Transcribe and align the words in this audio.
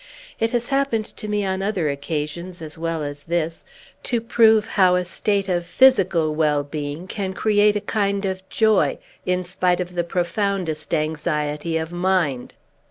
It 0.39 0.49
has 0.49 0.69
happened 0.69 1.05
to 1.05 1.27
me 1.27 1.45
on 1.45 1.61
other 1.61 1.87
occasions, 1.87 2.59
as 2.59 2.75
well 2.75 3.03
as 3.03 3.21
this, 3.21 3.63
to 4.01 4.19
prove 4.19 4.65
how 4.69 4.95
a 4.95 5.05
state 5.05 5.47
of 5.47 5.63
physical 5.63 6.33
well 6.33 6.63
being 6.63 7.05
can 7.05 7.35
create 7.35 7.75
a 7.75 7.81
kind 7.81 8.25
of 8.25 8.41
joy, 8.49 8.97
in 9.27 9.43
spite 9.43 9.79
of 9.79 9.93
the 9.93 10.03
profoundest 10.03 10.91
anxiety 10.91 11.77
of 11.77 11.91
mind. 11.91 12.55